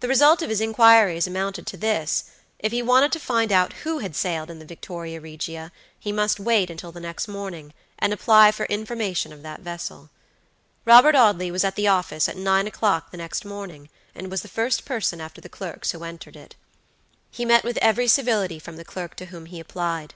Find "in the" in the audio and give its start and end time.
4.50-4.66